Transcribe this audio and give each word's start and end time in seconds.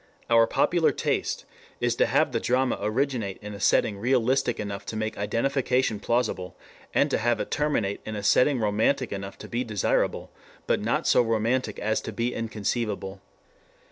Our 0.31 0.47
popular 0.47 0.91
taste 0.91 1.45
is 1.79 1.95
to 1.97 2.07
have 2.07 2.31
the 2.31 2.39
drama 2.39 2.75
originate 2.81 3.37
in 3.43 3.53
a 3.53 3.59
setting 3.59 3.99
realistic 3.99 4.59
enough 4.59 4.83
to 4.87 4.95
make 4.95 5.15
identification 5.15 5.99
plausible 5.99 6.55
and 6.91 7.11
to 7.11 7.19
have 7.19 7.39
it 7.39 7.51
terminate 7.51 8.01
in 8.03 8.15
a 8.15 8.23
setting 8.23 8.57
romantic 8.59 9.11
enough 9.13 9.37
to 9.37 9.47
be 9.47 9.63
desirable, 9.63 10.31
but 10.65 10.81
not 10.81 11.05
so 11.05 11.21
romantic 11.21 11.77
as 11.77 12.01
to 12.01 12.11
be 12.11 12.33
inconceivable. 12.33 13.21